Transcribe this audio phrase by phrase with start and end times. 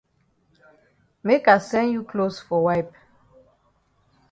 [1.21, 2.91] Make I send you closs for wipe.